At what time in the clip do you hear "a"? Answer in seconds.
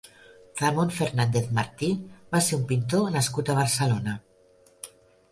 3.51-3.57